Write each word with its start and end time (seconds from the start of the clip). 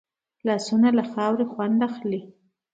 لاسونه 0.47 0.89
له 0.97 1.03
خاورې 1.11 1.45
خوند 1.51 1.79
اخلي 1.89 2.21